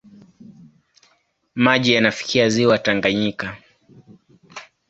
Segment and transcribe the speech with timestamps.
[1.55, 3.57] Maji yanafikia ziwa Tanganyika.